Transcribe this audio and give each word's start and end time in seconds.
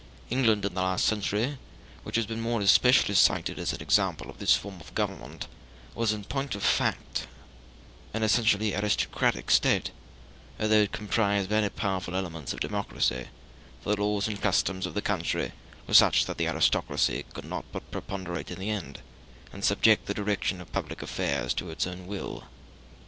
England 0.31 0.65
in 0.65 0.73
the 0.73 0.81
last 0.81 1.05
century, 1.05 1.59
which 2.01 2.15
has 2.15 2.25
been 2.25 2.41
more 2.41 2.59
especially 2.59 3.13
cited 3.13 3.59
as 3.59 3.71
an 3.71 3.81
example 3.83 4.31
of 4.31 4.39
this 4.39 4.55
form 4.55 4.81
of 4.81 4.95
Government, 4.95 5.45
was 5.93 6.11
in 6.11 6.23
point 6.23 6.55
of 6.55 6.63
fact 6.63 7.27
an 8.11 8.23
essentially 8.23 8.73
aristocratic 8.73 9.51
State, 9.51 9.91
although 10.59 10.81
it 10.81 10.91
comprised 10.91 11.49
very 11.49 11.69
powerful 11.69 12.15
elements 12.15 12.51
of 12.51 12.59
democracy; 12.59 13.27
for 13.83 13.95
the 13.95 14.01
laws 14.01 14.27
and 14.27 14.41
customs 14.41 14.87
of 14.87 14.95
the 14.95 15.03
country 15.03 15.51
were 15.85 15.93
such 15.93 16.25
that 16.25 16.39
the 16.39 16.47
aristocracy 16.47 17.23
could 17.35 17.45
not 17.45 17.63
but 17.71 17.91
preponderate 17.91 18.49
in 18.49 18.57
the 18.57 18.71
end, 18.71 19.01
and 19.53 19.63
subject 19.63 20.07
the 20.07 20.15
direction 20.15 20.59
of 20.59 20.73
public 20.73 21.03
affairs 21.03 21.53
to 21.53 21.69
its 21.69 21.85
own 21.85 22.07
will. 22.07 22.43